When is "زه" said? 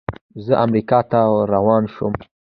0.45-0.53